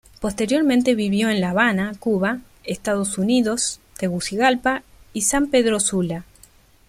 [0.19, 4.81] Posteriormente vivió en La Habana, Cuba, Estados Unidos Tegucigalpa
[5.13, 6.25] y San Pedro Sula.